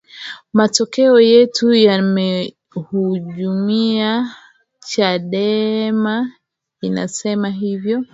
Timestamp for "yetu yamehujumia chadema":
1.21-6.31